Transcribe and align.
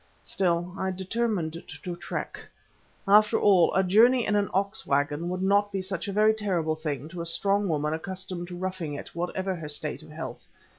Still 0.23 0.73
I 0.79 0.89
determined 0.89 1.61
to 1.83 1.95
trek. 1.95 2.39
After 3.07 3.39
all, 3.39 3.71
a 3.75 3.83
journey 3.83 4.25
in 4.25 4.35
an 4.35 4.49
ox 4.51 4.83
waggon 4.83 5.29
would 5.29 5.43
not 5.43 5.71
be 5.71 5.79
such 5.79 6.07
a 6.07 6.11
very 6.11 6.33
terrible 6.33 6.75
thing 6.75 7.07
to 7.09 7.21
a 7.21 7.25
strong 7.27 7.69
woman 7.69 7.93
accustomed 7.93 8.47
to 8.47 8.57
roughing 8.57 8.95
it, 8.95 9.13
whatever 9.13 9.53
her 9.53 9.69
state 9.69 10.01
of 10.01 10.09
health. 10.09 10.47